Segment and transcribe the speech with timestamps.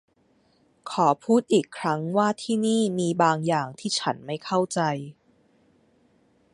[0.91, 4.79] ขอพูดอีกครั้งว่าที่นี่มีบางอย่างที่ฉันไม่เข้าใจ